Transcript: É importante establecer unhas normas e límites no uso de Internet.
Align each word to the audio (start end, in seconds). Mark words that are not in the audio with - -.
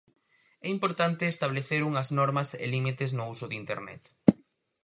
É 0.67 0.67
importante 0.75 1.23
establecer 1.33 1.81
unhas 1.89 2.09
normas 2.19 2.49
e 2.63 2.65
límites 2.73 3.11
no 3.17 3.23
uso 3.33 3.45
de 3.47 3.55
Internet. 3.63 4.03